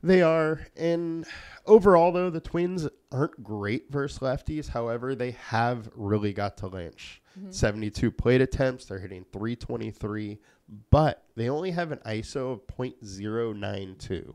They 0.04 0.22
are. 0.22 0.62
And 0.76 1.26
overall, 1.66 2.12
though, 2.12 2.30
the 2.30 2.40
Twins 2.40 2.88
aren't 3.12 3.44
great 3.44 3.92
versus 3.92 4.20
lefties. 4.20 4.68
However, 4.70 5.14
they 5.16 5.32
have 5.32 5.90
really 5.96 6.34
got 6.34 6.58
to 6.58 6.68
Lynch. 6.68 7.22
Mm-hmm. 7.40 7.52
72 7.52 8.12
plate 8.12 8.42
attempts. 8.42 8.86
They're 8.86 9.00
hitting 9.00 9.26
323, 9.32 10.40
but 10.90 11.24
they 11.36 11.50
only 11.50 11.72
have 11.72 11.92
an 11.92 12.00
ISO 12.06 12.54
of 12.54 12.68
.092. 12.68 14.34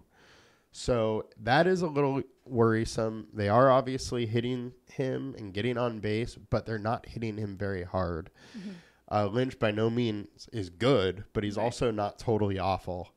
So 0.71 1.27
that 1.43 1.67
is 1.67 1.83
a 1.83 1.87
little 1.87 2.23
worrisome. 2.45 3.29
They 3.33 3.49
are 3.49 3.71
obviously 3.71 4.27
hitting 4.27 4.73
him 4.93 5.35
and 5.39 5.53
getting 5.53 5.79
on 5.79 6.01
base, 6.01 6.37
but 6.37 6.67
they're 6.67 6.79
not 6.79 7.07
hitting 7.07 7.39
him 7.39 7.57
very 7.57 7.83
hard. 7.83 8.31
Mm-hmm. 8.57 8.71
Uh, 9.11 9.27
Lynch 9.27 9.59
by 9.59 9.71
no 9.71 9.89
means 9.89 10.49
is 10.53 10.69
good, 10.71 11.25
but 11.33 11.45
he's 11.45 11.57
also 11.59 11.91
not 11.91 12.19
totally 12.19 12.59
awful. 12.59 13.15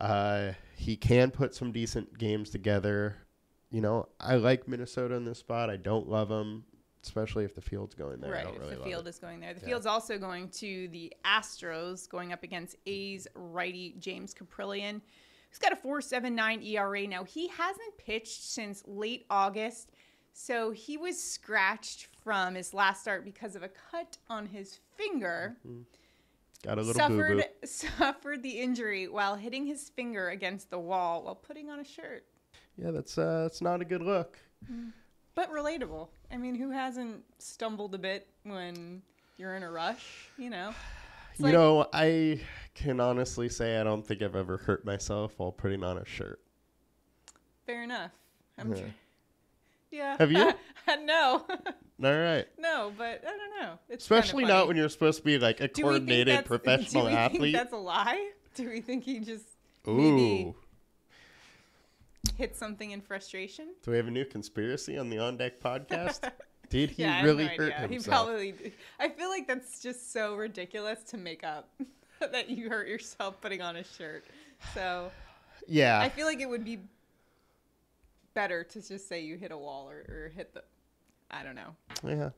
Uh, 0.00 0.52
he 0.76 0.96
can 0.96 1.30
put 1.30 1.54
some 1.54 1.72
decent 1.72 2.16
games 2.18 2.50
together. 2.50 3.16
You 3.70 3.80
know, 3.80 4.08
I 4.20 4.36
like 4.36 4.68
Minnesota 4.68 5.14
in 5.14 5.24
this 5.24 5.38
spot. 5.38 5.68
I 5.70 5.76
don't 5.76 6.08
love 6.08 6.28
them, 6.28 6.64
especially 7.02 7.44
if 7.44 7.54
the 7.54 7.60
field's 7.60 7.94
going 7.94 8.20
there. 8.20 8.30
I 8.34 8.44
right, 8.44 8.54
if 8.54 8.60
really 8.60 8.76
the 8.76 8.84
field 8.84 9.06
it. 9.06 9.10
is 9.10 9.18
going 9.18 9.40
there. 9.40 9.54
The 9.54 9.60
Yeah. 9.60 9.66
field's 9.66 9.86
also 9.86 10.18
going 10.18 10.50
to 10.50 10.88
the 10.88 11.12
Astros, 11.24 12.08
going 12.08 12.32
up 12.32 12.42
against 12.44 12.76
A's 12.86 13.26
righty 13.34 13.96
James 13.98 14.32
Kaprielian, 14.34 15.00
who's 15.50 15.58
got 15.58 15.72
a 15.72 15.76
4.79 15.76 16.62
ERA. 16.62 17.06
Now, 17.08 17.24
he 17.24 17.48
hasn't 17.48 17.98
pitched 17.98 18.44
since 18.44 18.84
late 18.86 19.26
August, 19.30 19.90
so 20.38 20.70
he 20.70 20.98
was 20.98 21.18
scratched 21.20 22.08
from 22.22 22.56
his 22.56 22.74
last 22.74 23.00
start 23.00 23.24
because 23.24 23.56
of 23.56 23.62
a 23.62 23.70
cut 23.90 24.18
on 24.28 24.44
his 24.46 24.78
finger. 24.94 25.56
Got 26.62 26.76
a 26.76 26.82
little 26.82 26.92
suffered 26.94 27.44
suffered 27.64 28.42
the 28.42 28.60
injury 28.60 29.08
while 29.08 29.36
hitting 29.36 29.64
his 29.66 29.88
finger 29.88 30.28
against 30.28 30.68
the 30.68 30.78
wall 30.78 31.22
while 31.22 31.34
putting 31.34 31.70
on 31.70 31.80
a 31.80 31.84
shirt. 31.84 32.24
Yeah, 32.76 32.90
that's 32.90 33.16
uh, 33.16 33.44
that's 33.44 33.62
not 33.62 33.80
a 33.80 33.84
good 33.86 34.02
look. 34.02 34.38
But 35.34 35.50
relatable. 35.50 36.08
I 36.30 36.36
mean, 36.36 36.54
who 36.54 36.70
hasn't 36.70 37.24
stumbled 37.38 37.94
a 37.94 37.98
bit 37.98 38.26
when 38.42 39.00
you're 39.38 39.54
in 39.56 39.62
a 39.62 39.70
rush? 39.70 40.28
You 40.36 40.50
know. 40.50 40.74
It's 41.30 41.40
you 41.40 41.46
like- 41.46 41.54
know, 41.54 41.86
I 41.94 42.40
can 42.74 43.00
honestly 43.00 43.48
say 43.48 43.80
I 43.80 43.84
don't 43.84 44.06
think 44.06 44.20
I've 44.20 44.36
ever 44.36 44.58
hurt 44.58 44.84
myself 44.84 45.32
while 45.38 45.52
putting 45.52 45.82
on 45.82 45.96
a 45.96 46.04
shirt. 46.04 46.40
Fair 47.64 47.82
enough. 47.82 48.10
I'm 48.58 48.74
Yeah. 48.74 48.80
tr- 48.82 48.86
yeah. 49.90 50.16
Have 50.18 50.32
you? 50.32 50.52
no. 51.04 51.44
All 52.04 52.14
right. 52.14 52.46
no, 52.58 52.92
but 52.96 53.24
I 53.26 53.36
don't 53.36 53.60
know. 53.60 53.78
It's 53.88 54.04
Especially 54.04 54.44
not 54.44 54.68
when 54.68 54.76
you're 54.76 54.88
supposed 54.88 55.18
to 55.18 55.24
be 55.24 55.38
like 55.38 55.60
a 55.60 55.68
coordinated 55.68 56.44
professional 56.44 57.04
do 57.04 57.10
we 57.10 57.14
athlete. 57.16 57.40
Think 57.40 57.56
that's 57.56 57.72
a 57.72 57.78
lie? 57.78 58.30
Do 58.54 58.68
we 58.68 58.80
think 58.80 59.04
he 59.04 59.20
just 59.20 59.46
Ooh. 59.88 59.94
maybe 59.94 60.54
hit 62.36 62.54
something 62.56 62.90
in 62.90 63.00
frustration? 63.00 63.68
Do 63.82 63.92
we 63.92 63.96
have 63.96 64.08
a 64.08 64.10
new 64.10 64.24
conspiracy 64.24 64.98
on 64.98 65.08
the 65.08 65.18
On 65.18 65.36
Deck 65.36 65.60
podcast? 65.60 66.30
Did 66.68 66.90
he 66.90 67.02
yeah, 67.02 67.22
really 67.22 67.44
no 67.44 67.50
hurt 67.50 67.72
idea. 67.74 67.88
He 67.88 67.94
himself? 67.94 68.26
probably. 68.26 68.74
I 68.98 69.08
feel 69.08 69.28
like 69.28 69.46
that's 69.46 69.80
just 69.80 70.12
so 70.12 70.34
ridiculous 70.34 71.02
to 71.04 71.16
make 71.16 71.44
up 71.44 71.70
that 72.20 72.50
you 72.50 72.68
hurt 72.68 72.88
yourself 72.88 73.40
putting 73.40 73.62
on 73.62 73.76
a 73.76 73.84
shirt. 73.84 74.24
So 74.74 75.10
yeah. 75.66 76.00
I 76.00 76.08
feel 76.08 76.26
like 76.26 76.40
it 76.40 76.48
would 76.48 76.64
be 76.64 76.80
better 78.36 78.62
to 78.62 78.86
just 78.86 79.08
say 79.08 79.22
you 79.22 79.36
hit 79.36 79.50
a 79.50 79.58
wall 79.58 79.88
or, 79.90 80.04
or 80.08 80.32
hit 80.36 80.54
the. 80.54 80.62
I 81.28 81.42
don't 81.42 81.56
know. 81.56 81.74
Yeah. 82.06 82.30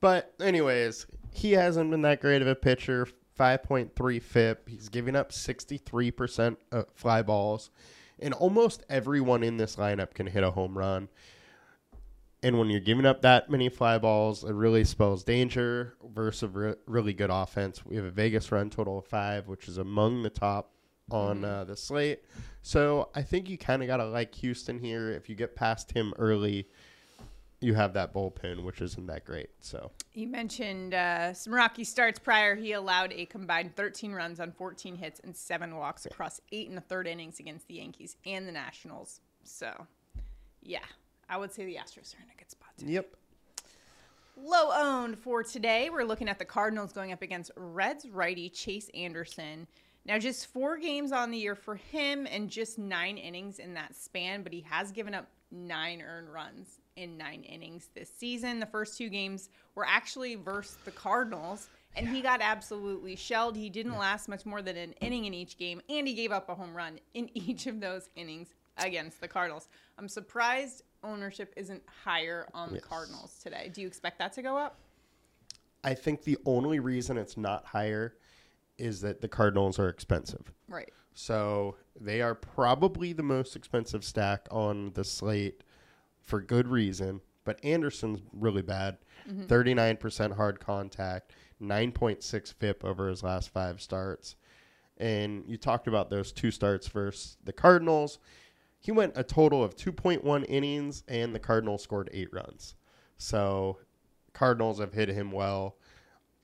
But 0.00 0.32
anyways, 0.38 1.06
he 1.32 1.52
hasn't 1.52 1.90
been 1.90 2.02
that 2.02 2.20
great 2.20 2.42
of 2.42 2.46
a 2.46 2.54
pitcher. 2.54 3.08
5.3 3.38 4.22
FIP. 4.22 4.68
He's 4.68 4.88
giving 4.88 5.16
up 5.16 5.32
63% 5.32 6.56
of 6.70 6.86
fly 6.94 7.22
balls. 7.22 7.70
And 8.18 8.34
almost 8.34 8.84
everyone 8.88 9.42
in 9.42 9.56
this 9.56 9.76
lineup 9.76 10.14
can 10.14 10.26
hit 10.26 10.42
a 10.42 10.50
home 10.50 10.76
run. 10.76 11.08
And 12.42 12.58
when 12.58 12.68
you're 12.68 12.80
giving 12.80 13.06
up 13.06 13.22
that 13.22 13.48
many 13.48 13.68
fly 13.68 13.98
balls, 13.98 14.44
it 14.44 14.52
really 14.52 14.84
spells 14.84 15.24
danger 15.24 15.94
versus 16.14 16.42
a 16.44 16.48
re- 16.48 16.74
really 16.86 17.12
good 17.12 17.30
offense. 17.30 17.84
We 17.84 17.96
have 17.96 18.04
a 18.04 18.10
Vegas 18.10 18.52
run 18.52 18.70
total 18.70 18.98
of 18.98 19.06
five, 19.06 19.48
which 19.48 19.68
is 19.68 19.78
among 19.78 20.22
the 20.22 20.30
top 20.30 20.72
on 21.10 21.44
uh, 21.44 21.64
the 21.64 21.76
slate. 21.76 22.24
So 22.62 23.08
I 23.14 23.22
think 23.22 23.48
you 23.48 23.58
kind 23.58 23.82
of 23.82 23.88
got 23.88 23.98
to 23.98 24.06
like 24.06 24.34
Houston 24.36 24.78
here. 24.78 25.10
If 25.10 25.28
you 25.28 25.34
get 25.34 25.56
past 25.56 25.92
him 25.92 26.12
early, 26.18 26.68
you 27.60 27.74
have 27.74 27.94
that 27.94 28.12
bullpen, 28.12 28.62
which 28.62 28.80
isn't 28.80 29.06
that 29.06 29.24
great. 29.24 29.50
So 29.60 29.90
You 30.12 30.28
mentioned 30.28 30.94
uh, 30.94 31.32
some 31.34 31.54
rocky 31.54 31.84
starts 31.84 32.18
prior. 32.18 32.54
He 32.54 32.72
allowed 32.72 33.12
a 33.12 33.26
combined 33.26 33.74
13 33.74 34.12
runs 34.12 34.38
on 34.40 34.52
14 34.52 34.96
hits 34.96 35.20
and 35.20 35.36
seven 35.36 35.76
walks 35.76 36.06
across 36.06 36.40
eight 36.52 36.68
and 36.68 36.78
a 36.78 36.82
third 36.82 37.06
innings 37.06 37.40
against 37.40 37.66
the 37.68 37.74
Yankees 37.74 38.16
and 38.26 38.46
the 38.46 38.52
Nationals. 38.52 39.20
So, 39.44 39.86
yeah, 40.62 40.84
I 41.28 41.36
would 41.36 41.52
say 41.52 41.64
the 41.64 41.76
Astros 41.76 42.14
are 42.14 42.22
in 42.22 42.30
a 42.32 42.38
good 42.38 42.50
spot. 42.50 42.68
Yep, 42.78 43.16
Low 44.40 44.70
owned 44.72 45.18
for 45.18 45.42
today. 45.42 45.90
We're 45.90 46.04
looking 46.04 46.28
at 46.28 46.38
the 46.38 46.44
Cardinals 46.44 46.92
going 46.92 47.12
up 47.12 47.22
against 47.22 47.50
Reds 47.56 48.06
righty 48.08 48.48
Chase 48.48 48.88
Anderson. 48.94 49.66
Now, 50.08 50.18
just 50.18 50.46
four 50.46 50.78
games 50.78 51.12
on 51.12 51.30
the 51.30 51.36
year 51.36 51.54
for 51.54 51.74
him 51.76 52.26
and 52.30 52.48
just 52.48 52.78
nine 52.78 53.18
innings 53.18 53.58
in 53.58 53.74
that 53.74 53.94
span, 53.94 54.42
but 54.42 54.54
he 54.54 54.62
has 54.62 54.90
given 54.90 55.12
up 55.12 55.26
nine 55.50 56.00
earned 56.00 56.32
runs 56.32 56.80
in 56.96 57.18
nine 57.18 57.42
innings 57.42 57.90
this 57.94 58.08
season. 58.08 58.58
The 58.58 58.64
first 58.64 58.96
two 58.96 59.10
games 59.10 59.50
were 59.74 59.84
actually 59.86 60.34
versus 60.34 60.78
the 60.86 60.92
Cardinals, 60.92 61.68
and 61.94 62.08
he 62.08 62.22
got 62.22 62.40
absolutely 62.40 63.16
shelled. 63.16 63.54
He 63.54 63.68
didn't 63.68 63.98
last 63.98 64.30
much 64.30 64.46
more 64.46 64.62
than 64.62 64.78
an 64.78 64.92
inning 65.02 65.26
in 65.26 65.34
each 65.34 65.58
game, 65.58 65.82
and 65.90 66.08
he 66.08 66.14
gave 66.14 66.32
up 66.32 66.48
a 66.48 66.54
home 66.54 66.74
run 66.74 66.98
in 67.12 67.28
each 67.34 67.66
of 67.66 67.78
those 67.78 68.08
innings 68.16 68.54
against 68.78 69.20
the 69.20 69.28
Cardinals. 69.28 69.68
I'm 69.98 70.08
surprised 70.08 70.84
ownership 71.04 71.52
isn't 71.54 71.82
higher 72.02 72.48
on 72.54 72.70
the 72.70 72.76
Yes. 72.76 72.84
Cardinals 72.84 73.38
today. 73.42 73.70
Do 73.74 73.82
you 73.82 73.86
expect 73.86 74.18
that 74.20 74.32
to 74.32 74.42
go 74.42 74.56
up? 74.56 74.78
I 75.84 75.92
think 75.92 76.22
the 76.22 76.38
only 76.46 76.80
reason 76.80 77.18
it's 77.18 77.36
not 77.36 77.66
higher 77.66 78.14
is 78.78 79.00
that 79.02 79.20
the 79.20 79.28
Cardinals 79.28 79.78
are 79.78 79.88
expensive. 79.88 80.52
Right. 80.68 80.92
So 81.14 81.76
they 82.00 82.22
are 82.22 82.34
probably 82.34 83.12
the 83.12 83.22
most 83.22 83.56
expensive 83.56 84.04
stack 84.04 84.46
on 84.50 84.92
the 84.94 85.04
slate 85.04 85.64
for 86.22 86.40
good 86.40 86.68
reason. 86.68 87.20
But 87.44 87.64
Anderson's 87.64 88.20
really 88.32 88.62
bad. 88.62 88.98
Mm-hmm. 89.28 89.46
39% 89.46 90.36
hard 90.36 90.60
contact, 90.60 91.32
9.6 91.62 92.54
FIP 92.54 92.84
over 92.84 93.08
his 93.08 93.22
last 93.22 93.50
five 93.50 93.80
starts. 93.80 94.36
And 94.98 95.44
you 95.46 95.56
talked 95.56 95.88
about 95.88 96.10
those 96.10 96.32
two 96.32 96.50
starts 96.50 96.88
versus 96.88 97.36
the 97.44 97.52
Cardinals. 97.52 98.18
He 98.78 98.92
went 98.92 99.14
a 99.16 99.24
total 99.24 99.62
of 99.62 99.76
2.1 99.76 100.44
innings, 100.48 101.02
and 101.08 101.34
the 101.34 101.40
Cardinals 101.40 101.82
scored 101.82 102.10
eight 102.12 102.32
runs. 102.32 102.74
So 103.16 103.78
Cardinals 104.32 104.78
have 104.78 104.92
hit 104.92 105.08
him 105.08 105.32
well. 105.32 105.76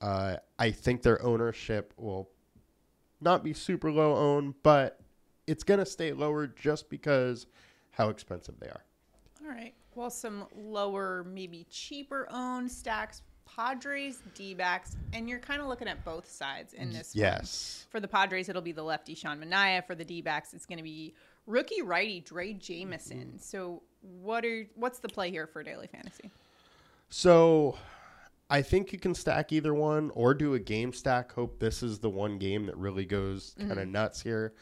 Uh, 0.01 0.37
I 0.59 0.71
think 0.71 1.01
their 1.01 1.21
ownership 1.23 1.93
will 1.97 2.29
not 3.21 3.43
be 3.43 3.53
super 3.53 3.91
low 3.91 4.15
owned, 4.15 4.55
but 4.63 4.99
it's 5.47 5.63
going 5.63 5.79
to 5.79 5.85
stay 5.85 6.11
lower 6.11 6.47
just 6.47 6.89
because 6.89 7.47
how 7.91 8.09
expensive 8.09 8.59
they 8.59 8.67
are. 8.67 8.83
All 9.43 9.51
right. 9.51 9.73
Well, 9.95 10.09
some 10.09 10.45
lower, 10.55 11.23
maybe 11.23 11.65
cheaper 11.69 12.27
owned 12.29 12.69
stacks, 12.69 13.21
Padres, 13.45 14.21
D 14.33 14.53
backs, 14.53 14.97
and 15.13 15.29
you're 15.29 15.39
kind 15.39 15.61
of 15.61 15.67
looking 15.67 15.87
at 15.87 16.03
both 16.03 16.29
sides 16.29 16.73
in 16.73 16.91
this 16.91 17.15
one. 17.15 17.21
Yes. 17.21 17.85
For 17.89 17.99
the 17.99 18.07
Padres, 18.07 18.49
it'll 18.49 18.61
be 18.61 18.73
the 18.73 18.83
lefty 18.83 19.15
Sean 19.15 19.39
Manaea. 19.39 19.85
For 19.85 19.95
the 19.95 20.03
D 20.03 20.21
backs, 20.21 20.53
it's 20.53 20.65
going 20.65 20.77
to 20.77 20.83
be 20.83 21.13
rookie 21.47 21.81
righty 21.81 22.21
Drey 22.21 22.59
Jameson. 22.59 23.39
So, 23.39 23.83
what 24.01 24.43
are 24.43 24.67
what's 24.75 24.99
the 24.99 25.09
play 25.09 25.31
here 25.31 25.47
for 25.47 25.63
daily 25.63 25.87
fantasy? 25.87 26.29
So 27.09 27.77
I 28.49 28.61
think 28.61 28.93
you 28.93 28.99
can 28.99 29.15
stack 29.15 29.51
either 29.51 29.73
one 29.73 30.11
or 30.13 30.33
do 30.33 30.53
a 30.53 30.59
game 30.59 30.93
stack. 30.93 31.31
Hope 31.31 31.59
this 31.59 31.81
is 31.81 31.99
the 31.99 32.09
one 32.09 32.37
game 32.37 32.67
that 32.67 32.77
really 32.77 33.05
goes 33.05 33.55
kind 33.57 33.79
of 33.79 33.87
nuts 33.87 34.21
here. 34.21 34.53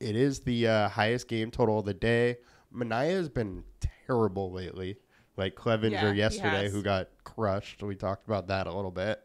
It 0.00 0.16
is 0.16 0.40
the 0.40 0.66
uh, 0.66 0.88
highest 0.88 1.28
game 1.28 1.50
total 1.50 1.78
of 1.78 1.84
the 1.84 1.94
day. 1.94 2.38
Manaea 2.74 3.12
has 3.12 3.28
been 3.28 3.64
terrible 4.06 4.52
lately. 4.52 4.96
Like 5.36 5.54
Clevinger 5.54 5.92
Yeah, 5.92 6.12
yesterday, 6.12 6.68
who 6.70 6.82
got 6.82 7.08
crushed. 7.22 7.82
We 7.82 7.94
talked 7.94 8.26
about 8.26 8.48
that 8.48 8.66
a 8.66 8.74
little 8.74 8.90
bit. 8.90 9.24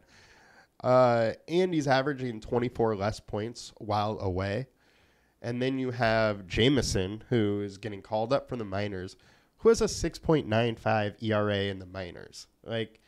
Uh, 0.82 1.32
and 1.48 1.74
he's 1.74 1.88
averaging 1.88 2.40
24 2.40 2.94
less 2.94 3.18
points 3.18 3.72
while 3.78 4.18
away. 4.20 4.66
And 5.42 5.60
then 5.60 5.78
you 5.78 5.90
have 5.90 6.46
Jameson, 6.46 7.24
who 7.28 7.60
is 7.62 7.78
getting 7.78 8.02
called 8.02 8.32
up 8.32 8.48
from 8.48 8.60
the 8.60 8.64
minors, 8.64 9.16
who 9.58 9.68
has 9.70 9.80
a 9.80 9.86
6.95 9.86 11.22
ERA 11.22 11.56
in 11.64 11.78
the 11.80 11.86
minors. 11.86 12.46
Like, 12.62 13.00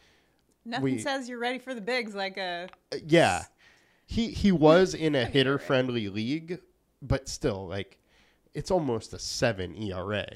Nothing 0.66 0.82
We- 0.85 0.99
says 0.99 1.28
you're 1.28 1.38
ready 1.38 1.58
for 1.58 1.73
the 1.75 1.80
bigs 1.80 2.14
like 2.14 2.37
a. 2.37 2.68
uh, 2.92 2.96
yeah, 3.06 3.44
he 4.06 4.28
he 4.32 4.50
was 4.68 4.94
in 4.94 5.14
a 5.14 5.25
hitter 5.25 5.58
friendly 5.58 6.08
league, 6.08 6.58
but 7.00 7.28
still, 7.28 7.66
like, 7.68 7.99
it's 8.52 8.70
almost 8.70 9.14
a 9.14 9.18
seven 9.18 9.75
ERA. 9.80 10.26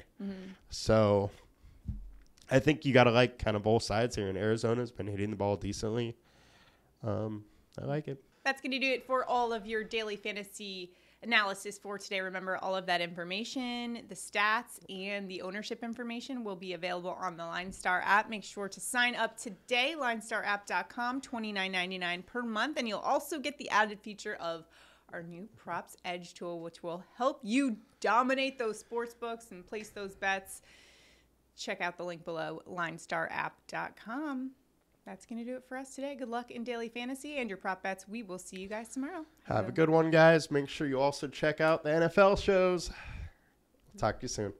So, 0.69 1.29
I 2.49 2.59
think 2.59 2.85
you 2.85 2.93
got 2.93 3.03
to 3.05 3.11
like 3.11 3.37
kind 3.39 3.57
of 3.57 3.63
both 3.63 3.83
sides 3.83 4.15
here. 4.15 4.29
And 4.29 4.37
Arizona's 4.37 4.91
been 4.91 5.07
hitting 5.07 5.29
the 5.31 5.35
ball 5.35 5.57
decently. 5.57 6.15
Um, 7.03 7.43
I 7.81 7.85
like 7.85 8.07
it. 8.07 8.23
That's 8.45 8.61
going 8.61 8.71
to 8.71 8.79
do 8.79 8.91
it 8.91 9.05
for 9.05 9.25
all 9.25 9.53
of 9.53 9.65
your 9.67 9.83
daily 9.83 10.15
fantasy 10.15 10.93
analysis 11.23 11.77
for 11.77 11.97
today. 11.97 12.21
Remember, 12.21 12.57
all 12.57 12.75
of 12.75 12.85
that 12.87 13.01
information, 13.01 13.99
the 14.07 14.15
stats, 14.15 14.79
and 14.89 15.29
the 15.29 15.41
ownership 15.41 15.83
information 15.83 16.43
will 16.43 16.55
be 16.55 16.73
available 16.73 17.11
on 17.19 17.37
the 17.37 17.43
LineStar 17.43 18.01
app. 18.03 18.29
Make 18.29 18.43
sure 18.43 18.67
to 18.67 18.79
sign 18.79 19.15
up 19.15 19.37
today, 19.37 19.95
linestarapp.com, 19.97 21.21
$29.99 21.21 22.25
per 22.25 22.41
month. 22.41 22.77
And 22.77 22.87
you'll 22.87 22.99
also 22.99 23.39
get 23.39 23.57
the 23.57 23.69
added 23.69 23.99
feature 23.99 24.35
of 24.39 24.65
our 25.13 25.23
new 25.23 25.47
Props 25.57 25.97
Edge 26.05 26.33
tool, 26.33 26.61
which 26.61 26.81
will 26.81 27.03
help 27.17 27.39
you 27.43 27.77
dominate 27.99 28.57
those 28.57 28.79
sports 28.79 29.13
books 29.13 29.51
and 29.51 29.65
place 29.65 29.89
those 29.89 30.15
bets. 30.15 30.61
Check 31.57 31.81
out 31.81 31.97
the 31.97 32.05
link 32.05 32.23
below, 32.23 32.61
linestarapp.com. 32.67 34.51
That's 35.05 35.25
going 35.25 35.39
to 35.39 35.45
do 35.45 35.55
it 35.55 35.63
for 35.67 35.77
us 35.77 35.95
today. 35.95 36.15
Good 36.15 36.29
luck 36.29 36.51
in 36.51 36.63
daily 36.63 36.87
fantasy 36.87 37.37
and 37.37 37.49
your 37.49 37.57
prop 37.57 37.81
bets. 37.81 38.07
We 38.07 38.21
will 38.21 38.37
see 38.37 38.59
you 38.59 38.67
guys 38.67 38.89
tomorrow. 38.89 39.25
Have 39.45 39.67
a 39.67 39.71
good 39.71 39.89
one, 39.89 40.11
guys. 40.11 40.51
Make 40.51 40.69
sure 40.69 40.87
you 40.87 40.99
also 40.99 41.27
check 41.27 41.59
out 41.59 41.83
the 41.83 41.89
NFL 41.89 42.41
shows. 42.41 42.91
Talk 43.97 44.19
to 44.19 44.23
you 44.23 44.27
soon. 44.27 44.53